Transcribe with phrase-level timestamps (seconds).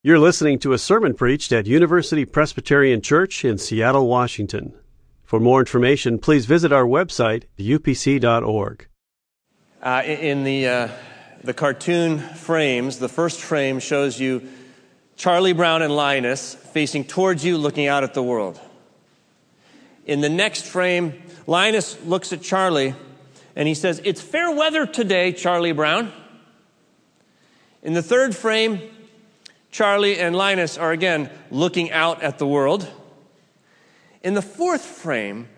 [0.00, 4.72] You're listening to a sermon preached at University Presbyterian Church in Seattle, Washington.
[5.24, 8.86] For more information, please visit our website, upc.org.
[9.82, 10.88] Uh, in the, uh,
[11.42, 14.48] the cartoon frames, the first frame shows you
[15.16, 18.60] Charlie Brown and Linus facing towards you, looking out at the world.
[20.06, 22.94] In the next frame, Linus looks at Charlie
[23.56, 26.12] and he says, It's fair weather today, Charlie Brown.
[27.82, 28.80] In the third frame,
[29.70, 32.88] Charlie and Linus are again looking out at the world.
[34.22, 35.48] In the fourth frame,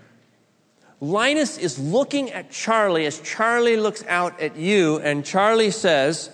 [1.01, 6.30] Linus is looking at Charlie as Charlie looks out at you, and Charlie says,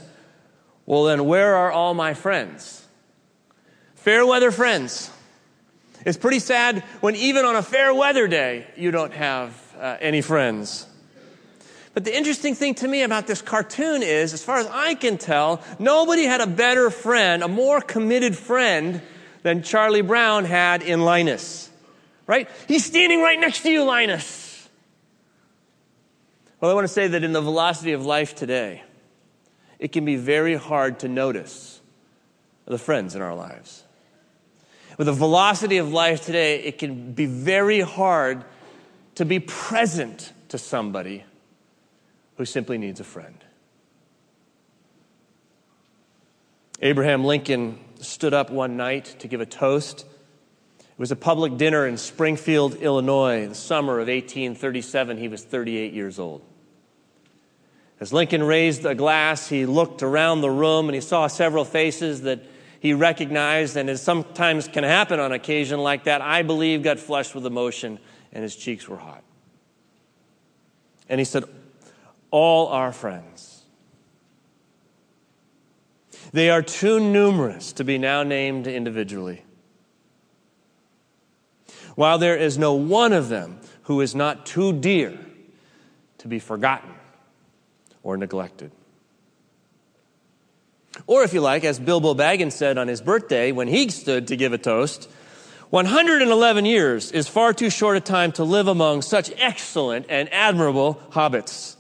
[0.86, 2.84] Well, then, where are all my friends?
[3.94, 5.10] Fair weather friends.
[6.04, 10.20] It's pretty sad when, even on a fair weather day, you don't have uh, any
[10.20, 10.86] friends.
[11.96, 15.16] But the interesting thing to me about this cartoon is, as far as I can
[15.16, 19.00] tell, nobody had a better friend, a more committed friend
[19.42, 21.70] than Charlie Brown had in Linus.
[22.26, 22.50] Right?
[22.68, 24.68] He's standing right next to you, Linus.
[26.60, 28.82] Well, I want to say that in the velocity of life today,
[29.78, 31.80] it can be very hard to notice
[32.66, 33.84] the friends in our lives.
[34.98, 38.44] With the velocity of life today, it can be very hard
[39.14, 41.24] to be present to somebody
[42.36, 43.36] who simply needs a friend.
[46.82, 50.04] Abraham Lincoln stood up one night to give a toast.
[50.80, 55.16] It was a public dinner in Springfield, Illinois, in the summer of 1837.
[55.16, 56.42] He was 38 years old.
[57.98, 62.22] As Lincoln raised a glass, he looked around the room and he saw several faces
[62.22, 62.40] that
[62.78, 67.34] he recognized, and as sometimes can happen on occasion like that, I believe got flushed
[67.34, 67.98] with emotion
[68.32, 69.24] and his cheeks were hot.
[71.08, 71.44] And he said,
[72.30, 73.62] all our friends.
[76.32, 79.42] They are too numerous to be now named individually.
[81.94, 85.18] While there is no one of them who is not too dear
[86.18, 86.92] to be forgotten
[88.02, 88.70] or neglected.
[91.06, 94.36] Or, if you like, as Bilbo Baggins said on his birthday when he stood to
[94.36, 95.08] give a toast,
[95.70, 101.00] 111 years is far too short a time to live among such excellent and admirable
[101.10, 101.75] hobbits.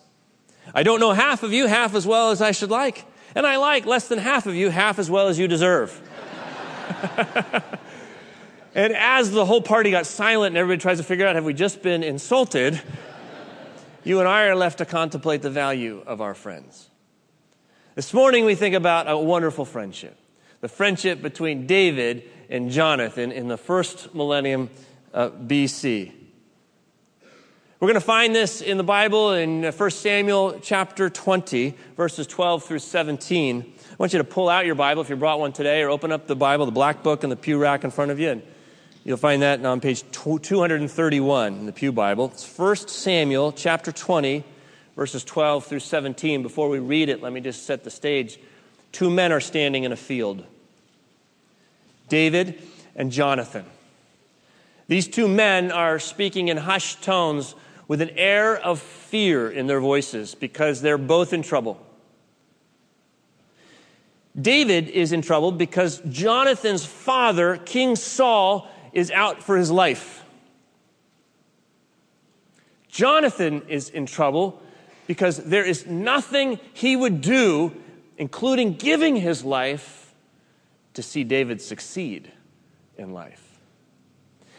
[0.74, 3.04] I don't know half of you half as well as I should like.
[3.34, 6.00] And I like less than half of you half as well as you deserve.
[8.74, 11.52] and as the whole party got silent and everybody tries to figure out have we
[11.52, 12.80] just been insulted,
[14.04, 16.88] you and I are left to contemplate the value of our friends.
[17.94, 20.16] This morning we think about a wonderful friendship
[20.62, 24.70] the friendship between David and Jonathan in the first millennium
[25.12, 26.12] uh, BC.
[27.78, 32.26] We're going to find this in the Bible in uh, 1 Samuel chapter 20, verses
[32.26, 33.60] 12 through 17.
[33.60, 36.10] I want you to pull out your Bible if you brought one today, or open
[36.10, 38.30] up the Bible, the black book, and the pew rack in front of you.
[38.30, 38.42] And
[39.04, 42.30] you'll find that on page 231 in the Pew Bible.
[42.32, 44.42] It's 1 Samuel chapter 20,
[44.96, 46.42] verses 12 through 17.
[46.42, 48.38] Before we read it, let me just set the stage.
[48.90, 50.42] Two men are standing in a field
[52.08, 52.58] David
[52.94, 53.66] and Jonathan.
[54.88, 57.54] These two men are speaking in hushed tones
[57.88, 61.80] with an air of fear in their voices because they're both in trouble.
[64.38, 70.24] David is in trouble because Jonathan's father, King Saul, is out for his life.
[72.88, 74.62] Jonathan is in trouble
[75.06, 77.72] because there is nothing he would do,
[78.18, 80.14] including giving his life,
[80.94, 82.32] to see David succeed
[82.96, 83.45] in life.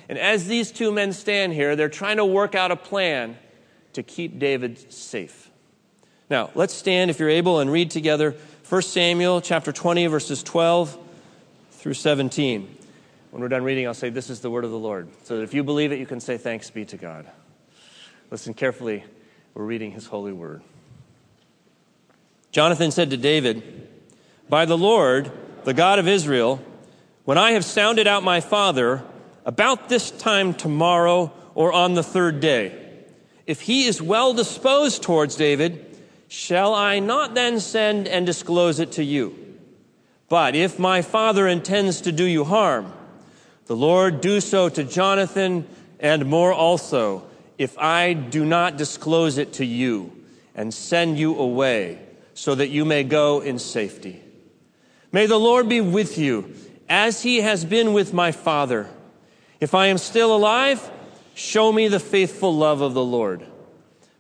[0.10, 3.38] And as these two men stand here, they're trying to work out a plan
[3.94, 5.50] to keep David safe.
[6.30, 8.36] Now, let's stand, if you're able, and read together
[8.70, 10.98] 1 Samuel chapter 20, verses 12
[11.72, 12.78] through 17.
[13.32, 15.08] When we're done reading, I'll say, This is the word of the Lord.
[15.24, 17.30] So that if you believe it, you can say, Thanks be to God.
[18.30, 19.04] Listen carefully.
[19.54, 20.62] We're reading his holy word.
[22.52, 23.88] Jonathan said to David,
[24.50, 25.32] By the Lord,
[25.64, 26.62] the God of Israel,
[27.26, 29.04] when I have sounded out my father,
[29.48, 32.78] about this time tomorrow or on the third day.
[33.48, 35.98] If he is well disposed towards David,
[36.28, 39.58] shall I not then send and disclose it to you?
[40.28, 42.92] But if my father intends to do you harm,
[43.68, 45.66] the Lord do so to Jonathan
[46.02, 47.26] and more also,
[47.58, 50.12] if I do not disclose it to you
[50.54, 52.00] and send you away,
[52.34, 54.22] so that you may go in safety.
[55.12, 56.54] May the Lord be with you,
[56.90, 58.88] as he has been with my father.
[59.60, 60.92] If I am still alive,
[61.34, 63.46] show me the faithful love of the Lord.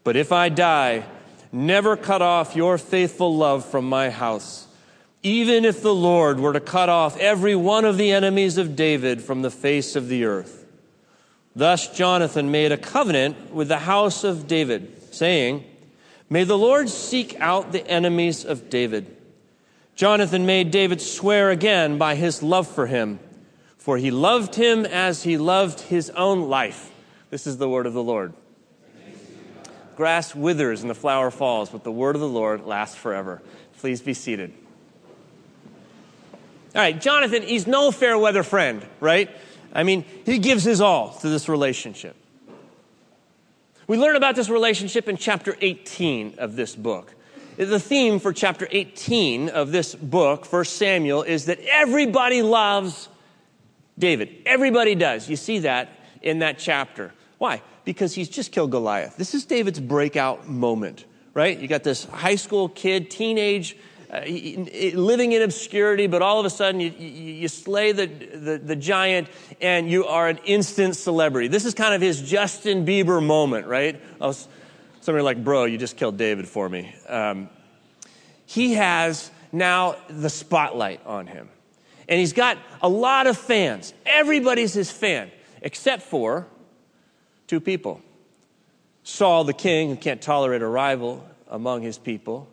[0.04, 1.06] But if I die,
[1.52, 4.68] never cut off your faithful love from my house.
[5.24, 9.22] even if the Lord were to cut off every one of the enemies of David
[9.22, 10.66] from the face of the earth.
[11.56, 15.64] Thus Jonathan made a covenant with the house of David, saying,
[16.30, 19.16] May the Lord seek out the enemies of David.
[19.96, 23.20] Jonathan made David swear again by his love for him,
[23.88, 26.92] for he loved him as he loved his own life.
[27.30, 28.34] This is the word of the Lord.
[29.96, 33.42] Grass withers and the flower falls, but the word of the Lord lasts forever.
[33.78, 34.52] Please be seated.
[36.76, 39.30] All right, Jonathan, he's no fair weather friend, right?
[39.72, 42.18] I mean, he gives his all to this relationship.
[43.88, 47.16] We learn about this relationship in chapter 18 of this book.
[47.56, 53.08] The theme for chapter 18 of this book, 1 Samuel, is that everybody loves
[53.98, 54.44] David.
[54.46, 55.30] Everybody does.
[55.30, 55.90] You see that
[56.22, 57.14] in that chapter.
[57.38, 57.62] Why?
[57.86, 59.18] Because he's just killed Goliath.
[59.18, 61.58] This is David's breakout moment, right?
[61.58, 63.78] You got this high school kid, teenage
[64.12, 64.22] uh,
[64.94, 68.76] living in obscurity, but all of a sudden you, you, you slay the, the, the,
[68.76, 69.28] giant
[69.60, 71.50] and you are an instant celebrity.
[71.50, 74.00] This is kind of his Justin Bieber moment, right?
[74.20, 74.48] Was,
[75.02, 76.96] somebody like, bro, you just killed David for me.
[77.10, 77.50] Um,
[78.46, 81.50] he has now the spotlight on him.
[82.08, 83.94] And he's got a lot of fans.
[84.06, 85.32] Everybody's his fan,
[85.62, 86.48] except for
[87.48, 88.02] two people
[89.04, 92.50] Saul the king, who can't tolerate a rival among his people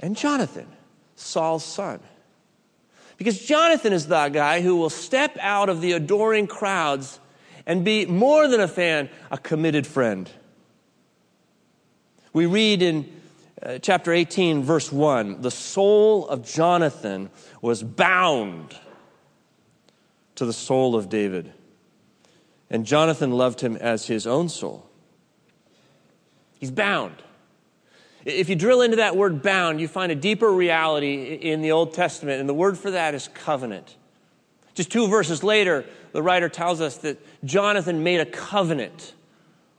[0.00, 0.66] and Jonathan,
[1.14, 2.00] Saul's son.
[3.16, 7.20] Because Jonathan is the guy who will step out of the adoring crowds
[7.66, 10.28] and be more than a fan, a committed friend.
[12.32, 13.21] We read in
[13.62, 17.30] uh, chapter 18, verse 1 the soul of Jonathan
[17.60, 18.76] was bound
[20.34, 21.52] to the soul of David.
[22.70, 24.88] And Jonathan loved him as his own soul.
[26.58, 27.16] He's bound.
[28.24, 31.92] If you drill into that word bound, you find a deeper reality in the Old
[31.92, 33.96] Testament, and the word for that is covenant.
[34.74, 39.12] Just two verses later, the writer tells us that Jonathan made a covenant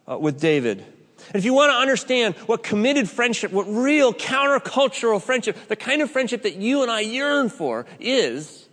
[0.09, 0.85] uh, with David.
[1.27, 6.01] And if you want to understand what committed friendship, what real countercultural friendship, the kind
[6.01, 8.67] of friendship that you and I yearn for is,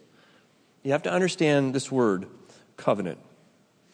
[0.83, 2.27] you have to understand this word,
[2.77, 3.19] covenant.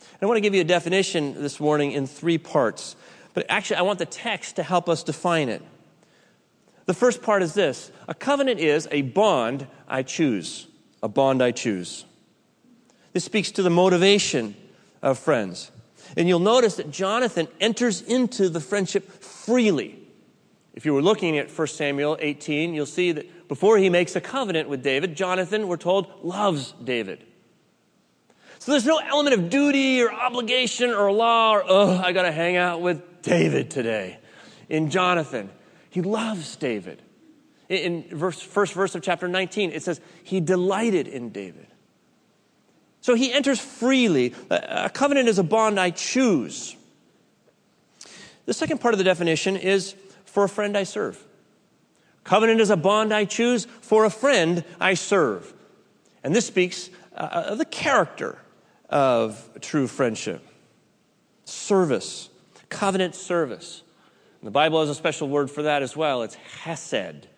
[0.00, 2.96] And I want to give you a definition this morning in three parts.
[3.34, 5.62] But actually, I want the text to help us define it.
[6.86, 10.68] The first part is this a covenant is a bond I choose.
[11.02, 12.04] A bond I choose.
[13.12, 14.56] This speaks to the motivation
[15.02, 15.70] of friends.
[16.16, 19.98] And you'll notice that Jonathan enters into the friendship freely.
[20.74, 24.20] If you were looking at 1 Samuel 18, you'll see that before he makes a
[24.20, 27.24] covenant with David, Jonathan, we're told, loves David.
[28.58, 32.32] So there's no element of duty or obligation or law or, oh, I got to
[32.32, 34.18] hang out with David today.
[34.68, 35.50] In Jonathan,
[35.90, 37.00] he loves David.
[37.68, 41.66] In verse, first verse of chapter 19, it says, He delighted in David.
[43.06, 44.34] So he enters freely.
[44.50, 46.74] A covenant is a bond I choose.
[48.46, 49.94] The second part of the definition is
[50.24, 51.24] for a friend I serve.
[52.24, 55.54] Covenant is a bond I choose for a friend I serve.
[56.24, 58.40] And this speaks uh, of the character
[58.90, 60.44] of true friendship
[61.44, 62.28] service
[62.70, 63.84] covenant service.
[64.40, 66.24] And the Bible has a special word for that as well.
[66.24, 67.28] It's hesed.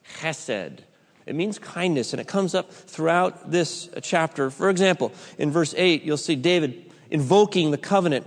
[0.00, 0.82] Hesed.
[1.26, 4.50] It means kindness, and it comes up throughout this chapter.
[4.50, 8.26] For example, in verse 8, you'll see David invoking the covenant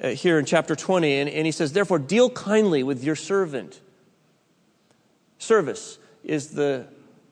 [0.00, 3.80] uh, here in chapter 20, and, and he says, Therefore, deal kindly with your servant.
[5.38, 6.86] Service is the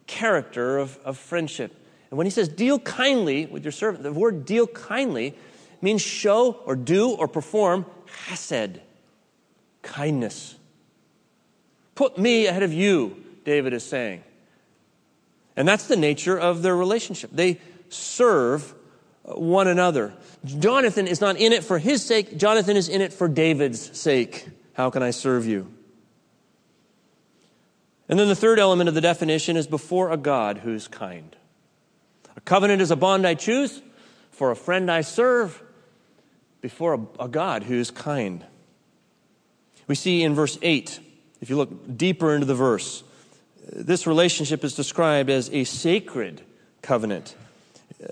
[0.07, 1.73] character of, of friendship.
[2.11, 5.35] And when he says deal kindly with your servant, the word deal kindly
[5.83, 8.81] means show or do or perform chesed,
[9.83, 10.55] kindness.
[11.95, 14.23] Put me ahead of you, David is saying.
[15.57, 17.31] And that's the nature of their relationship.
[17.33, 18.75] They serve
[19.25, 20.13] uh, one another.
[20.45, 24.47] Jonathan is not in it for his sake, Jonathan is in it for David's sake.
[24.75, 25.73] How can I serve you?
[28.09, 31.35] And then the third element of the definition is before a God who's kind.
[32.37, 33.83] A covenant is a bond I choose,
[34.31, 35.63] for a friend I serve,
[36.61, 38.45] before a, a God who's kind.
[39.89, 41.01] We see in verse 8,
[41.41, 43.03] if you look deeper into the verse,
[43.73, 46.43] this relationship is described as a sacred
[46.83, 47.35] covenant.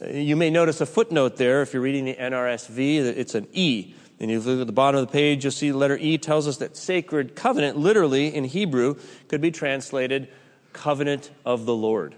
[0.02, 3.94] Uh, you may notice a footnote there if you're reading the NRSV, it's an E.
[4.20, 6.18] And if you look at the bottom of the page, you'll see the letter E
[6.18, 8.96] tells us that sacred covenant, literally in Hebrew,
[9.28, 10.28] could be translated
[10.72, 12.14] covenant of the Lord,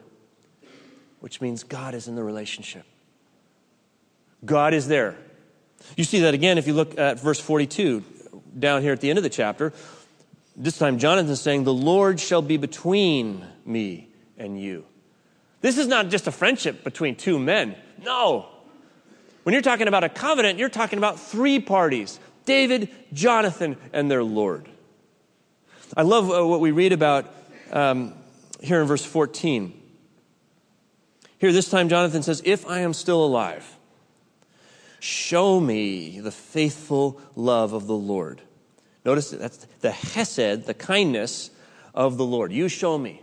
[1.21, 2.85] which means God is in the relationship.
[4.45, 5.17] God is there.
[5.97, 8.03] You see that again if you look at verse 42,
[8.59, 9.73] down here at the end of the chapter.
[10.57, 14.09] This time, Jonathan's saying, The Lord shall be between me
[14.39, 14.87] and you.
[15.61, 17.77] This is not just a friendship between two men.
[18.03, 18.47] No.
[19.43, 24.25] When you're talking about a covenant, you're talking about three parties David, Jonathan, and their
[24.25, 24.69] Lord.
[25.97, 27.33] I love uh, what we read about
[27.71, 28.15] um,
[28.61, 29.83] here in verse 14.
[31.39, 33.77] Here, this time, Jonathan says, If I am still alive,
[35.01, 38.41] show me the faithful love of the Lord.
[39.07, 41.53] Notice that's the hesed, the kindness
[41.95, 42.51] of the Lord.
[42.53, 43.23] You show me.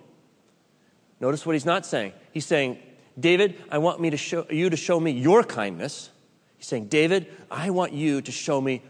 [1.19, 2.13] Notice what he's not saying.
[2.31, 2.79] He's saying,
[3.19, 6.09] David, I want me to show you to show me your kindness.
[6.57, 8.81] He's saying, David, I want you to show me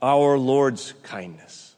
[0.00, 1.76] our Lord's kindness.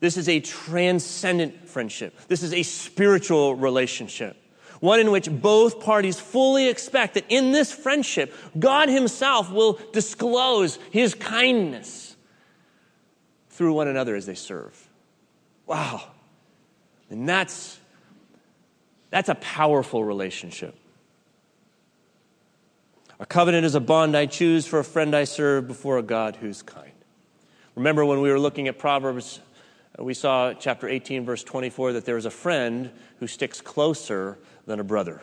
[0.00, 2.18] This is a transcendent friendship.
[2.26, 4.36] This is a spiritual relationship.
[4.80, 10.78] One in which both parties fully expect that in this friendship, God Himself will disclose
[10.90, 12.07] His kindness
[13.58, 14.88] through one another as they serve.
[15.66, 16.04] Wow.
[17.10, 17.80] And that's,
[19.10, 20.76] that's a powerful relationship.
[23.18, 26.36] A covenant is a bond I choose for a friend I serve before a God
[26.36, 26.92] who's kind.
[27.74, 29.40] Remember when we were looking at Proverbs,
[29.98, 34.38] uh, we saw chapter 18, verse 24, that there is a friend who sticks closer
[34.66, 35.20] than a brother.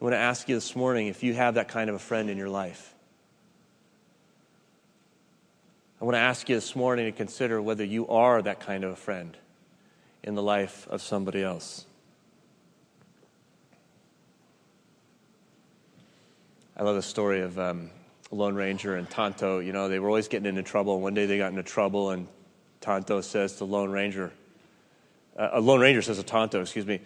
[0.00, 2.28] I want to ask you this morning if you have that kind of a friend
[2.28, 2.95] in your life.
[5.98, 8.92] I want to ask you this morning to consider whether you are that kind of
[8.92, 9.34] a friend
[10.22, 11.86] in the life of somebody else.
[16.76, 17.90] I love the story of um,
[18.30, 19.60] Lone Ranger and Tonto.
[19.60, 21.00] You know, they were always getting into trouble.
[21.00, 22.28] One day they got into trouble, and
[22.82, 24.32] Tonto says to Lone Ranger,
[25.38, 27.00] uh, a Lone Ranger says to Tonto, excuse me,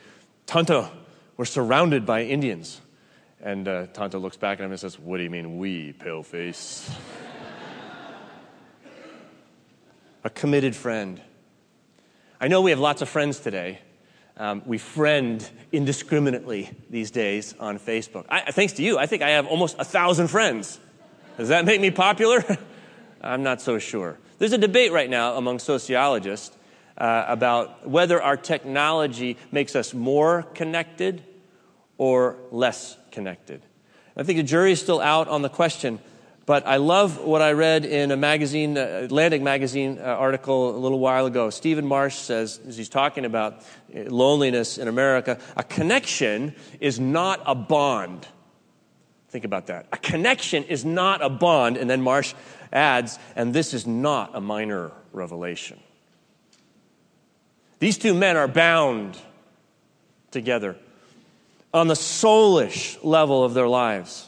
[0.46, 0.90] Tonto,
[1.36, 2.80] we're surrounded by Indians.
[3.40, 6.90] And uh, Tonto looks back at him and says, What do you mean, we, paleface?
[10.24, 11.20] A committed friend.
[12.40, 13.80] I know we have lots of friends today.
[14.36, 18.24] Um, we friend indiscriminately these days on Facebook.
[18.28, 20.80] I, thanks to you, I think I have almost a thousand friends.
[21.36, 22.44] Does that make me popular?
[23.20, 24.18] I'm not so sure.
[24.38, 26.56] There's a debate right now among sociologists
[26.96, 31.22] uh, about whether our technology makes us more connected
[31.98, 33.62] or less connected.
[34.16, 35.98] I think the jury is still out on the question,
[36.50, 40.80] but I love what I read in a magazine, uh, Atlantic magazine uh, article a
[40.80, 41.48] little while ago.
[41.48, 43.62] Stephen Marche says, as he's talking about
[43.94, 48.26] uh, loneliness in America, a connection is not a bond.
[49.28, 49.86] Think about that.
[49.92, 51.76] A connection is not a bond.
[51.76, 52.34] And then Marche
[52.72, 55.78] adds, and this is not a minor revelation.
[57.78, 59.16] These two men are bound
[60.32, 60.74] together
[61.72, 64.26] on the soulish level of their lives.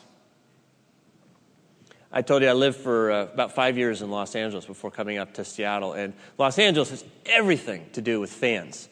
[2.12, 5.16] I told you I lived for uh, about five years in Los Angeles before coming
[5.16, 5.94] up to Seattle.
[5.94, 8.88] And Los Angeles has everything to do with fans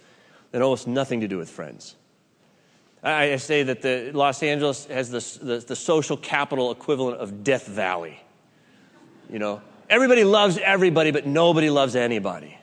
[0.53, 1.97] and almost nothing to do with friends.
[3.03, 7.45] I, I say that the, Los Angeles has the, the, the social capital equivalent of
[7.45, 8.21] Death Valley.
[9.29, 12.57] You know, everybody loves everybody, but nobody loves anybody.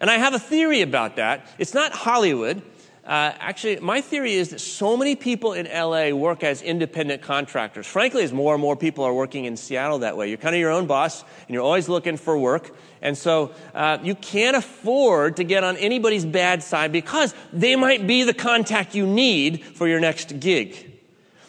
[0.00, 1.46] And I have a theory about that.
[1.58, 2.62] It's not Hollywood.
[3.08, 7.86] Uh, actually, my theory is that so many people in LA work as independent contractors.
[7.86, 10.60] Frankly, as more and more people are working in Seattle that way, you're kind of
[10.60, 12.76] your own boss and you're always looking for work.
[13.00, 18.06] And so uh, you can't afford to get on anybody's bad side because they might
[18.06, 21.00] be the contact you need for your next gig.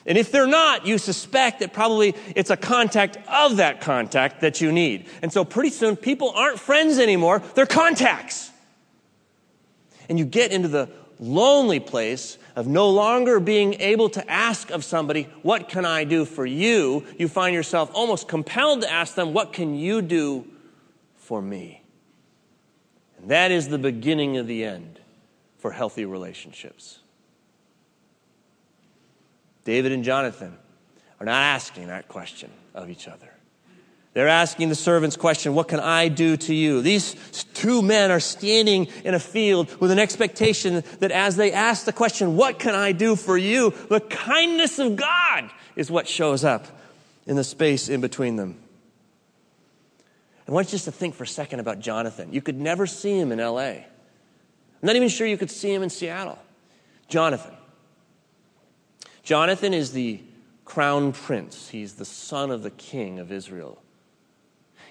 [0.05, 4.61] And if they're not, you suspect that probably it's a contact of that contact that
[4.61, 5.07] you need.
[5.21, 8.49] And so pretty soon, people aren't friends anymore, they're contacts.
[10.07, 10.89] And you get into the
[11.19, 16.25] lonely place of no longer being able to ask of somebody, What can I do
[16.25, 17.05] for you?
[17.17, 20.47] You find yourself almost compelled to ask them, What can you do
[21.15, 21.83] for me?
[23.17, 24.99] And that is the beginning of the end
[25.57, 26.99] for healthy relationships.
[29.65, 30.57] David and Jonathan
[31.19, 33.28] are not asking that question of each other.
[34.19, 36.81] They're asking the servant's question, What can I do to you?
[36.81, 37.15] These
[37.53, 41.93] two men are standing in a field with an expectation that as they ask the
[41.93, 43.73] question, What can I do for you?
[43.87, 46.67] the kindness of God is what shows up
[47.27, 48.59] in the space in between them.
[50.49, 52.33] I want you just to think for a second about Jonathan.
[52.33, 53.61] You could never see him in LA.
[53.61, 53.85] I'm
[54.81, 56.39] not even sure you could see him in Seattle.
[57.07, 57.55] Jonathan.
[59.23, 60.19] Jonathan is the
[60.65, 63.81] crown prince, he's the son of the king of Israel.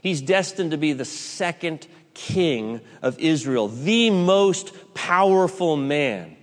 [0.02, 6.36] He's destined to be the second king of Israel, the most powerful man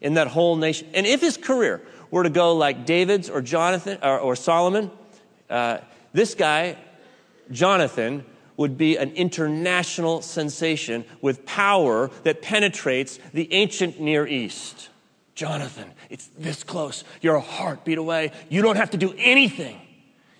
[0.00, 0.88] in that whole nation.
[0.94, 4.90] And if his career were to go like David's or Jonathan or, or Solomon,
[5.50, 5.78] uh,
[6.12, 6.76] this guy,
[7.50, 8.24] Jonathan,
[8.56, 14.88] would be an international sensation with power that penetrates the ancient Near East.
[15.34, 17.04] Jonathan, it's this close.
[17.22, 18.32] You're a heartbeat away.
[18.50, 19.80] You don't have to do anything.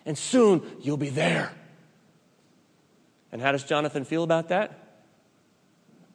[0.05, 1.53] And soon you'll be there.
[3.33, 4.79] And how does Jonathan feel about that?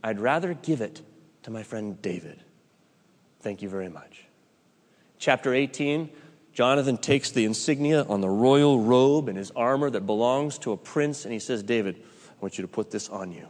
[0.04, 1.02] I'd rather give it
[1.44, 2.44] to my friend David.
[3.42, 4.24] Thank you very much.
[5.18, 6.10] Chapter 18
[6.58, 10.78] Jonathan takes the insignia on the royal robe and his armor that belongs to a
[10.78, 13.48] prince, and he says, David, I want you to put this on you.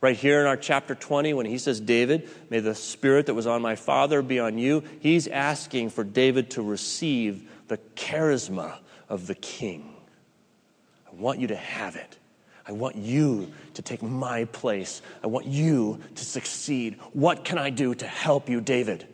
[0.00, 3.48] Right here in our chapter 20, when he says, David, may the spirit that was
[3.48, 8.78] on my father be on you, he's asking for David to receive the charisma
[9.08, 9.96] of the king.
[11.10, 12.16] I want you to have it.
[12.66, 15.02] I want you to take my place.
[15.22, 16.98] I want you to succeed.
[17.12, 19.06] What can I do to help you, David?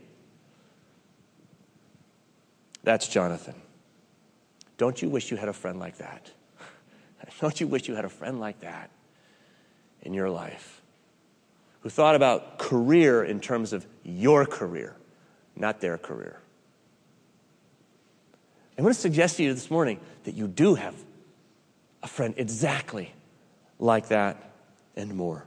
[2.82, 3.54] That's Jonathan.
[4.78, 6.30] Don't you wish you had a friend like that?
[7.40, 8.90] Don't you wish you had a friend like that
[10.02, 10.82] in your life?
[11.80, 14.94] Who thought about career in terms of your career,
[15.56, 16.40] not their career.
[18.78, 20.94] I want to suggest to you this morning that you do have
[22.02, 23.12] a friend exactly
[23.78, 24.52] like that
[24.96, 25.46] and more.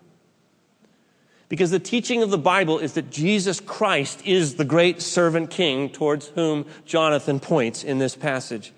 [1.49, 5.89] Because the teaching of the Bible is that Jesus Christ is the great servant king
[5.89, 8.71] towards whom Jonathan points in this passage.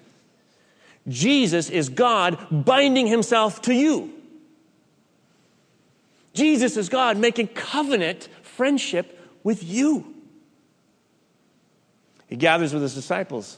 [1.08, 4.14] Jesus is God binding himself to you.
[6.34, 10.16] Jesus is God making covenant friendship with you.
[12.28, 13.58] He gathers with his disciples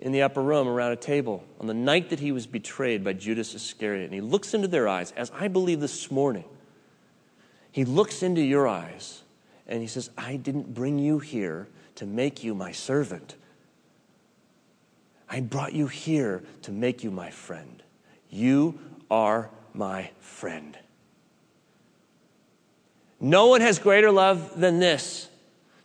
[0.00, 3.12] in the upper room around a table on the night that he was betrayed by
[3.12, 4.06] Judas Iscariot.
[4.06, 6.44] And he looks into their eyes, as I believe this morning.
[7.70, 9.22] He looks into your eyes
[9.66, 13.36] and he says, I didn't bring you here to make you my servant.
[15.28, 17.82] I brought you here to make you my friend.
[18.28, 18.78] You
[19.10, 20.78] are my friend.
[23.20, 25.28] No one has greater love than this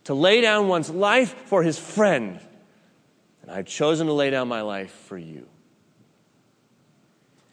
[0.03, 2.39] to lay down one's life for his friend.
[3.49, 5.47] And I've chosen to lay down my life for you.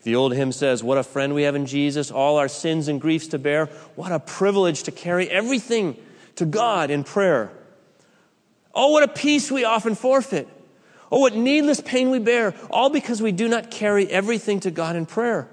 [0.02, 3.00] The old hymn says, What a friend we have in Jesus, all our sins and
[3.00, 3.66] griefs to bear.
[3.94, 5.96] What a privilege to carry everything
[6.34, 7.50] to God in prayer.
[8.74, 10.46] Oh, what a peace we often forfeit.
[11.10, 14.96] Oh, what needless pain we bear, all because we do not carry everything to God
[14.96, 15.48] in prayer.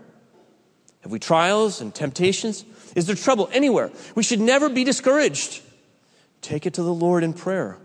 [1.03, 2.65] Have we trials and temptations?
[2.97, 3.91] Is there trouble anywhere?
[4.13, 5.62] We should never be discouraged.
[6.41, 7.77] Take it to the Lord in prayer.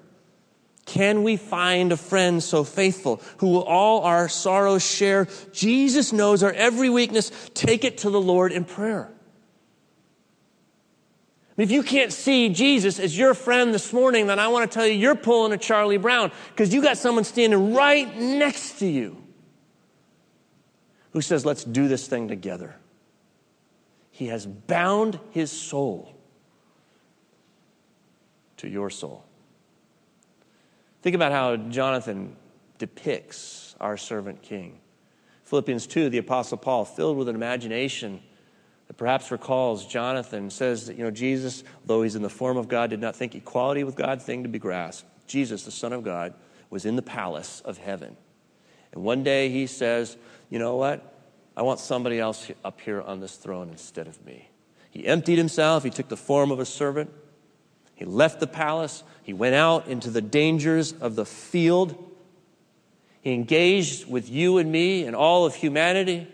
[0.89, 5.29] Can we find a friend so faithful who will all our sorrows share?
[5.53, 7.31] Jesus knows our every weakness.
[7.53, 9.13] Take it to the Lord in prayer.
[11.59, 14.87] If you can't see Jesus as your friend this morning, then I want to tell
[14.87, 19.23] you you're pulling a Charlie Brown because you got someone standing right next to you
[21.11, 22.77] who says, Let's do this thing together.
[24.11, 26.17] He has bound his soul
[28.57, 29.28] to your soul.
[31.09, 32.37] Think about how Jonathan
[32.77, 34.79] depicts our servant king.
[35.45, 38.21] Philippians 2, the Apostle Paul, filled with an imagination
[38.89, 42.69] that perhaps recalls Jonathan, says that, you know, Jesus, though he's in the form of
[42.69, 45.07] God, did not think equality with God thing to be grasped.
[45.27, 46.35] Jesus, the Son of God,
[46.69, 48.15] was in the palace of heaven.
[48.93, 50.19] And one day he says,
[50.51, 51.23] you know what?
[51.57, 54.51] I want somebody else up here on this throne instead of me.
[54.91, 57.11] He emptied himself, he took the form of a servant.
[57.99, 59.03] He left the palace.
[59.25, 61.97] He went out into the dangers of the field.
[63.23, 66.29] He engaged with you and me and all of humanity.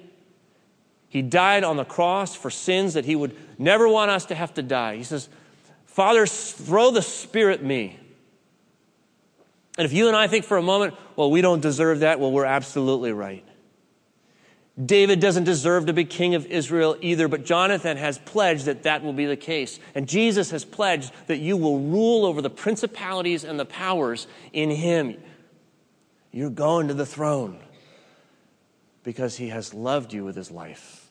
[1.08, 4.52] He died on the cross for sins that he would never want us to have
[4.54, 4.96] to die.
[4.96, 5.30] He says,
[5.86, 7.98] Father, throw the Spirit me.
[9.78, 12.30] And if you and I think for a moment, well, we don't deserve that, well,
[12.30, 13.44] we're absolutely right.
[14.82, 19.04] David doesn't deserve to be king of Israel either, but Jonathan has pledged that that
[19.04, 19.78] will be the case.
[19.94, 24.70] And Jesus has pledged that you will rule over the principalities and the powers in
[24.70, 25.16] him.
[26.32, 27.60] You're going to the throne
[29.04, 31.08] because he has loved you with his life.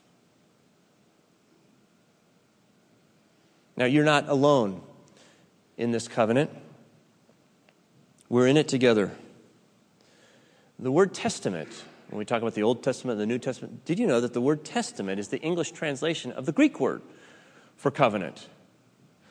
[3.78, 4.82] Now, you're not alone
[5.78, 6.52] in this covenant,
[8.30, 9.12] we're in it together.
[10.78, 14.00] The word testament when we talk about the Old Testament and the New Testament, did
[14.00, 17.02] you know that the word testament is the English translation of the Greek word
[17.76, 18.48] for covenant?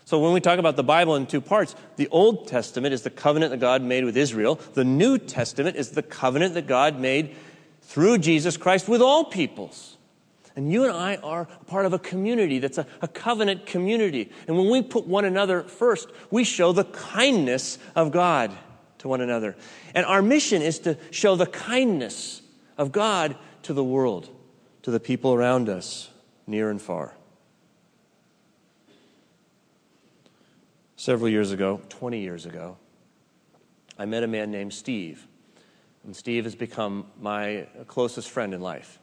[0.04, 3.10] So when we talk about the Bible in two parts, the Old Testament is the
[3.10, 4.56] covenant that God made with Israel.
[4.74, 7.36] The New Testament is the covenant that God made
[7.82, 9.96] through Jesus Christ with all peoples.
[10.54, 14.30] And you and I are part of a community that's a, a, covenant community.
[14.46, 18.52] And when we put one another first, we show the kindness of God
[18.98, 19.56] to one another.
[19.94, 22.41] And our mission is to show the kindness
[22.76, 24.28] of God to the world,
[24.82, 26.10] to the people around us,
[26.46, 27.14] near and far.
[30.96, 32.76] Several years ago, 20 years ago,
[33.98, 35.26] I met a man named Steve.
[36.04, 38.98] And Steve has become my closest friend in life.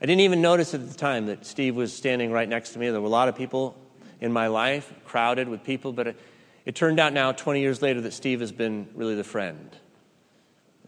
[0.00, 2.90] I didn't even notice at the time that Steve was standing right next to me.
[2.90, 3.76] There were a lot of people
[4.20, 6.20] in my life, crowded with people, but it,
[6.64, 9.76] it turned out now, 20 years later, that Steve has been really the friend.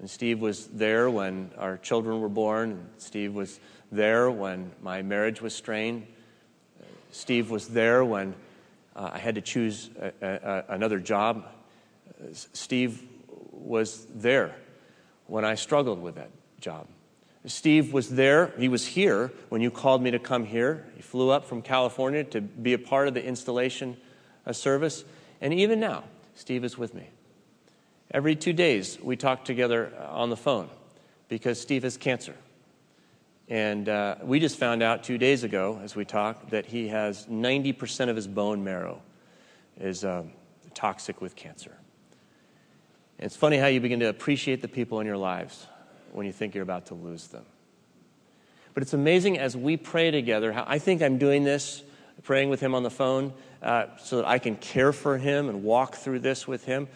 [0.04, 2.72] And Steve was there when our children were born.
[2.72, 3.58] And Steve was
[3.90, 6.06] there when my marriage was strained.
[7.10, 8.34] Steve was there when
[8.94, 11.46] uh, I had to choose a, a, another job.
[12.34, 13.02] Steve
[13.50, 14.54] was there
[15.26, 16.86] when I struggled with that job.
[17.46, 18.52] Steve was there.
[18.58, 20.84] He was here when you called me to come here.
[20.96, 23.96] He flew up from California to be a part of the installation
[24.44, 25.02] uh, service.
[25.40, 27.08] And even now, Steve is with me.
[28.14, 30.68] Every two days, we talk together uh, on the phone
[31.28, 32.36] because Steve has cancer.
[33.48, 37.26] And uh, we just found out two days ago, as we talked, that he has
[37.26, 39.02] 90% of his bone marrow
[39.80, 40.30] is um,
[40.74, 41.76] toxic with cancer.
[43.18, 45.66] And it's funny how you begin to appreciate the people in your lives
[46.12, 47.44] when you think you're about to lose them.
[48.74, 51.82] But it's amazing as we pray together, how I think I'm doing this,
[52.22, 55.64] praying with him on the phone, uh, so that I can care for him and
[55.64, 56.86] walk through this with him.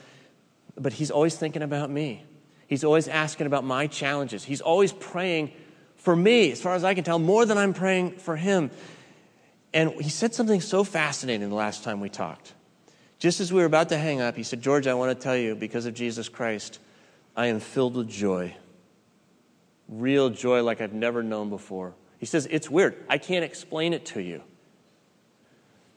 [0.78, 2.24] But he's always thinking about me.
[2.66, 4.44] He's always asking about my challenges.
[4.44, 5.52] He's always praying
[5.96, 8.70] for me, as far as I can tell, more than I'm praying for him.
[9.72, 12.54] And he said something so fascinating the last time we talked.
[13.18, 15.36] Just as we were about to hang up, he said, George, I want to tell
[15.36, 16.78] you, because of Jesus Christ,
[17.36, 18.54] I am filled with joy.
[19.88, 21.94] Real joy like I've never known before.
[22.18, 22.96] He says, It's weird.
[23.08, 24.42] I can't explain it to you.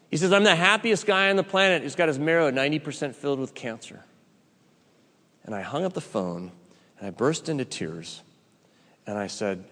[0.09, 3.39] He says, I'm the happiest guy on the planet who's got his marrow 90% filled
[3.39, 4.03] with cancer.
[5.45, 6.51] And I hung up the phone
[6.99, 8.21] and I burst into tears
[9.07, 9.63] and I said,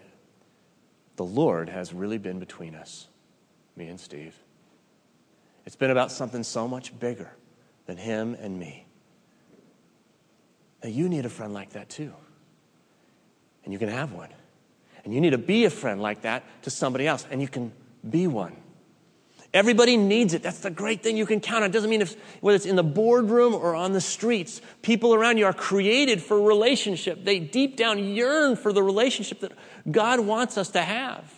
[1.16, 3.08] The Lord has really been between us,
[3.76, 4.36] me and Steve.
[5.66, 7.32] It's been about something so much bigger
[7.86, 8.86] than him and me.
[10.84, 12.14] Now, you need a friend like that too.
[13.64, 14.30] And you can have one.
[15.04, 17.72] And you need to be a friend like that to somebody else, and you can
[18.10, 18.56] be one.
[19.52, 20.44] Everybody needs it.
[20.44, 21.72] That's the great thing you can count on.
[21.72, 25.38] It doesn't mean if, whether it's in the boardroom or on the streets, people around
[25.38, 27.24] you are created for relationship.
[27.26, 29.54] They deep down yearn for the relationship that
[29.90, 31.34] God wants us to have.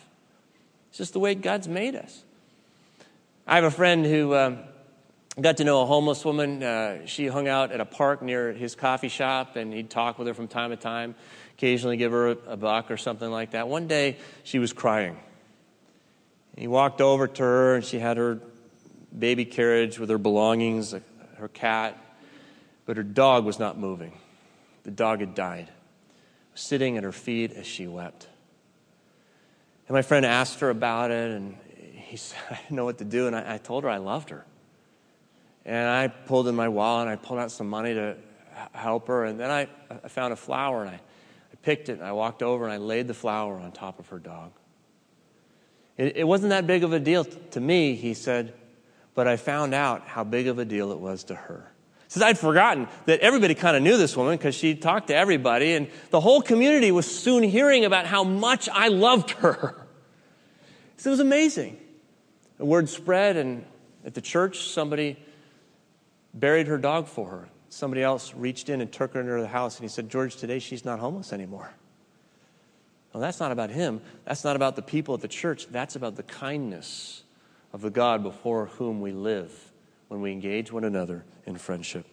[0.90, 2.22] It's just the way God's made us.
[3.46, 4.58] I have a friend who um,
[5.40, 6.62] got to know a homeless woman.
[6.62, 10.28] Uh, she hung out at a park near his coffee shop, and he'd talk with
[10.28, 11.14] her from time to time,
[11.56, 13.68] occasionally give her a, a buck or something like that.
[13.68, 15.16] One day, she was crying.
[16.56, 18.38] He walked over to her, and she had her
[19.16, 20.94] baby carriage with her belongings,
[21.36, 21.98] her cat,
[22.86, 24.12] but her dog was not moving.
[24.84, 25.68] The dog had died,
[26.54, 28.28] sitting at her feet as she wept.
[29.88, 31.56] And my friend asked her about it, and
[31.94, 33.26] he said, I didn't know what to do.
[33.26, 34.44] And I, I told her I loved her.
[35.64, 38.16] And I pulled in my wallet, and I pulled out some money to
[38.72, 39.24] help her.
[39.24, 42.42] And then I, I found a flower, and I, I picked it, and I walked
[42.42, 44.52] over, and I laid the flower on top of her dog.
[45.96, 48.54] It, it wasn't that big of a deal to me, he said,
[49.14, 51.70] but I found out how big of a deal it was to her.
[52.08, 55.72] Says I'd forgotten that everybody kind of knew this woman because she talked to everybody,
[55.72, 59.86] and the whole community was soon hearing about how much I loved her.
[60.98, 61.78] So it was amazing.
[62.58, 63.64] The word spread, and
[64.04, 65.16] at the church, somebody
[66.34, 67.48] buried her dog for her.
[67.70, 70.58] Somebody else reached in and took her into the house, and he said, George, today
[70.58, 71.72] she's not homeless anymore.
[73.12, 74.00] Well, that's not about him.
[74.24, 75.66] That's not about the people at the church.
[75.68, 77.22] That's about the kindness
[77.72, 79.72] of the God before whom we live
[80.08, 82.06] when we engage one another in friendship.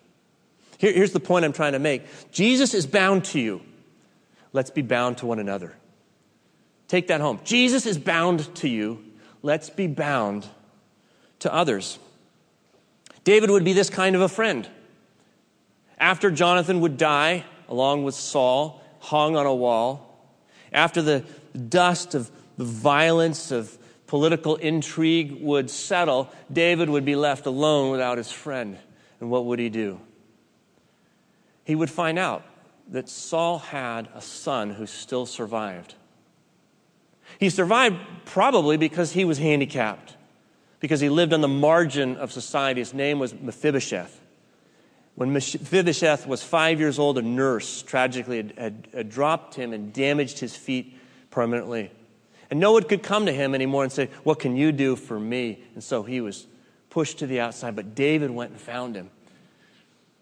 [0.77, 3.61] Here, here's the point I'm trying to make Jesus is bound to you.
[4.51, 5.75] Let's be bound to one another.
[6.87, 7.39] Take that home.
[7.43, 9.03] Jesus is bound to you.
[9.41, 10.47] Let's be bound
[11.39, 11.99] to others.
[13.23, 14.67] David would be this kind of a friend.
[15.99, 20.08] After Jonathan would die, along with Saul, hung on a wall,
[20.73, 21.23] after the
[21.67, 23.77] dust of the violence of
[24.07, 28.77] political intrigue would settle, David would be left alone without his friend.
[29.19, 29.99] And what would he do?
[31.63, 32.43] He would find out
[32.89, 35.93] that Saul had a son who still survived.
[37.39, 40.15] He survived probably because he was handicapped,
[40.79, 42.81] because he lived on the margin of society.
[42.81, 44.19] His name was Mephibosheth.
[45.19, 49.91] When Mephibosheth was five years old, a nurse tragically had, had, had, dropped him and
[49.91, 50.97] damaged his feet
[51.29, 51.91] permanently.
[52.49, 55.19] And no one could come to him anymore and say, What can you do for
[55.19, 55.61] me?
[55.73, 56.47] And so he was
[56.89, 57.75] pushed to the outside.
[57.75, 59.09] But David went and found him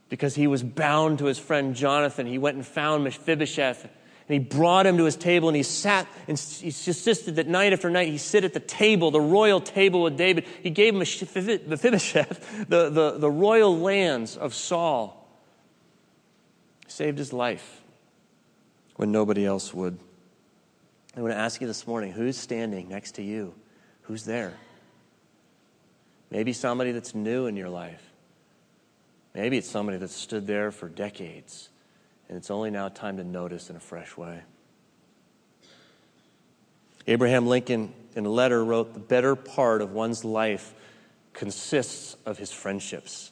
[0.09, 2.25] because he was bound to his friend Jonathan.
[2.25, 3.87] He went and found Mephibosheth
[4.27, 7.71] and he brought him to his table and he sat and he insisted that night
[7.71, 10.45] after night he sit at the table, the royal table with David.
[10.61, 15.29] He gave him Mephibosheth, the, the, the, the royal lands of Saul.
[16.87, 17.81] saved his life
[18.97, 19.97] when nobody else would.
[21.15, 23.53] I want to ask you this morning who's standing next to you?
[24.03, 24.53] Who's there?
[26.29, 28.03] Maybe somebody that's new in your life.
[29.33, 31.69] Maybe it's somebody that's stood there for decades,
[32.27, 34.41] and it's only now time to notice in a fresh way.
[37.07, 40.73] Abraham Lincoln, in a letter, wrote The better part of one's life
[41.33, 43.31] consists of his friendships.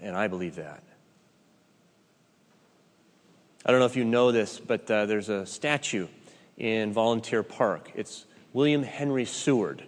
[0.00, 0.82] And I believe that.
[3.66, 6.06] I don't know if you know this, but uh, there's a statue
[6.56, 7.90] in Volunteer Park.
[7.94, 9.82] It's William Henry Seward.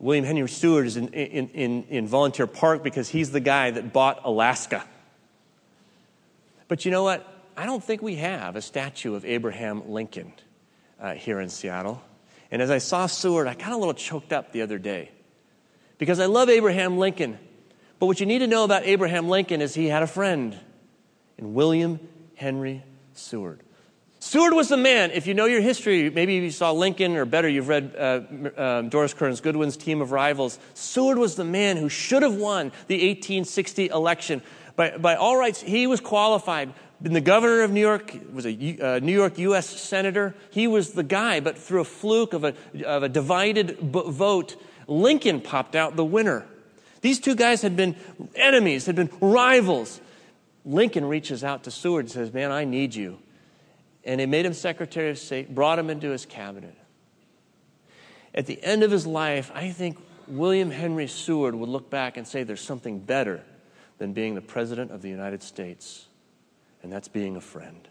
[0.00, 3.92] William Henry Seward is in, in, in, in Volunteer Park because he's the guy that
[3.92, 4.84] bought Alaska.
[6.68, 7.26] But you know what?
[7.56, 10.32] I don't think we have a statue of Abraham Lincoln
[11.00, 12.00] uh, here in Seattle.
[12.50, 15.10] And as I saw Seward, I got a little choked up the other day
[15.98, 17.38] because I love Abraham Lincoln.
[17.98, 20.56] But what you need to know about Abraham Lincoln is he had a friend
[21.36, 21.98] in William
[22.36, 23.60] Henry Seward.
[24.20, 27.48] Seward was the man, if you know your history, maybe you saw Lincoln, or better,
[27.48, 28.20] you've read uh,
[28.60, 30.58] uh, Doris Kearns Goodwin's Team of Rivals.
[30.74, 34.42] Seward was the man who should have won the 1860 election.
[34.78, 36.72] By, by all rights, he was qualified.
[37.02, 39.68] Been the governor of New York, was a uh, New York U.S.
[39.68, 40.36] senator.
[40.52, 42.54] He was the guy, but through a fluke of a,
[42.86, 44.54] of a divided vote,
[44.86, 46.46] Lincoln popped out the winner.
[47.00, 47.96] These two guys had been
[48.36, 50.00] enemies, had been rivals.
[50.64, 53.18] Lincoln reaches out to Seward and says, Man, I need you.
[54.04, 56.76] And he made him Secretary of State, brought him into his cabinet.
[58.32, 62.28] At the end of his life, I think William Henry Seward would look back and
[62.28, 63.42] say there's something better
[63.98, 66.06] than being the President of the United States,
[66.82, 67.88] and that's being a friend.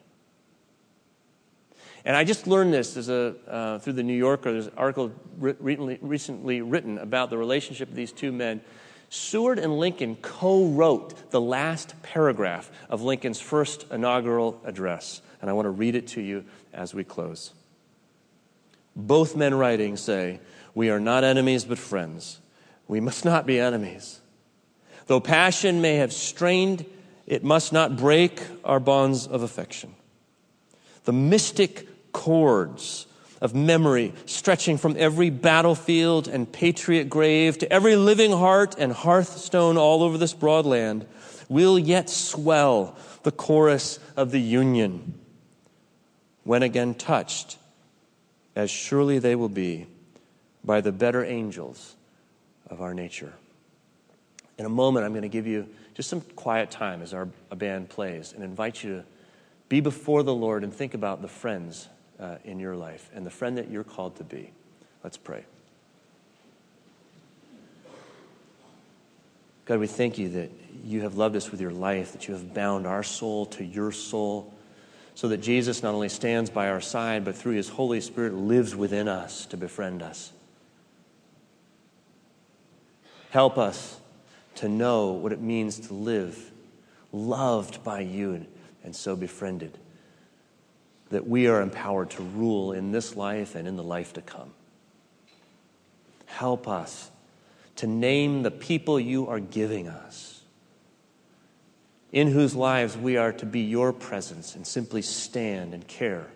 [2.06, 4.54] And I just learned this a, uh, through the New Yorker.
[4.54, 8.62] There's an article re- recently written about the relationship of these two men.
[9.10, 15.22] Seward and Lincoln co wrote the last paragraph of Lincoln's first inaugural address.
[15.42, 17.52] And I want to read it to you as we close.
[18.96, 20.40] Both men writing say,
[20.74, 22.40] We are not enemies but friends.
[22.88, 24.22] We must not be enemies.
[25.08, 26.86] Though passion may have strained,
[27.26, 29.96] it must not break our bonds of affection.
[31.06, 33.08] The mystic cords
[33.42, 39.78] of memory stretching from every battlefield and patriot grave to every living heart and hearthstone
[39.78, 41.06] all over this broad land
[41.48, 45.14] will yet swell the chorus of the Union
[46.44, 47.58] when again touched,
[48.56, 49.86] as surely they will be
[50.64, 51.96] by the better angels
[52.70, 53.34] of our nature.
[54.58, 57.90] In a moment, I'm going to give you just some quiet time as our band
[57.90, 59.06] plays and invite you to
[59.70, 61.88] be before the Lord and think about the friends
[62.20, 64.52] uh, in your life and the friend that you're called to be.
[65.04, 65.46] Let's pray.
[69.66, 70.50] God, we thank you that
[70.86, 73.92] you have loved us with your life, that you have bound our soul to your
[73.92, 74.54] soul,
[75.14, 78.76] so that Jesus not only stands by our side, but through his Holy Spirit lives
[78.76, 80.32] within us to befriend us.
[83.32, 83.97] Help us
[84.58, 86.52] to know what it means to live
[87.12, 88.46] loved by you
[88.84, 89.78] and so befriended
[91.10, 94.52] that we are empowered to rule in this life and in the life to come.
[96.26, 97.10] Help us
[97.78, 100.42] to name the people you are giving us,
[102.12, 106.28] in whose lives we are to be your presence and simply stand and care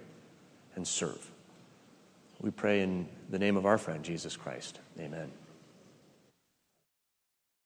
[0.76, 1.32] and serve.
[2.40, 4.80] We pray in the name of our friend Jesus Christ.
[5.00, 5.32] Amen.